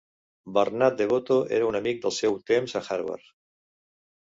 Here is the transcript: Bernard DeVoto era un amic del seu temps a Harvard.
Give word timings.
Bernard 0.57 0.95
DeVoto 1.01 1.37
era 1.59 1.67
un 1.73 1.79
amic 1.81 2.03
del 2.07 2.15
seu 2.21 2.41
temps 2.53 2.77
a 2.79 2.85
Harvard. 2.89 3.31